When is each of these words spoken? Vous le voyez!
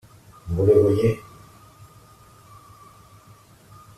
Vous 0.47 0.65
le 0.65 0.73
voyez! 0.79 1.19